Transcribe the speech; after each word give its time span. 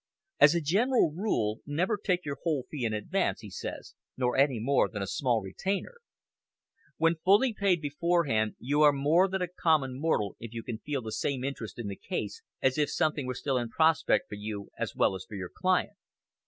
"As 0.39 0.55
a 0.55 0.61
general 0.61 1.11
rule, 1.13 1.59
never 1.63 1.95
take 1.95 2.25
your 2.25 2.39
whole 2.41 2.65
fee 2.71 2.85
in 2.85 2.91
advance," 2.91 3.41
he 3.41 3.51
says, 3.51 3.93
"nor 4.17 4.35
any 4.35 4.59
more 4.59 4.89
than 4.89 5.03
a 5.03 5.05
small 5.05 5.43
retainer. 5.43 5.97
When 6.97 7.17
fully 7.23 7.53
paid 7.53 7.81
beforehand 7.83 8.55
you 8.57 8.81
are 8.81 8.93
more 8.93 9.27
than 9.27 9.43
a 9.43 9.47
common 9.47 9.99
mortal 9.99 10.37
if 10.39 10.55
you 10.55 10.63
can 10.63 10.79
feel 10.79 11.03
the 11.03 11.11
same 11.11 11.43
interest 11.43 11.77
in 11.77 11.87
the 11.87 11.95
case 11.95 12.41
as 12.63 12.79
if 12.79 12.89
something 12.89 13.27
were 13.27 13.35
still 13.35 13.59
in 13.59 13.69
prospect 13.69 14.27
for 14.27 14.33
you 14.33 14.71
as 14.75 14.95
well 14.95 15.13
as 15.13 15.23
for 15.23 15.35
your 15.35 15.51
client." 15.55 15.93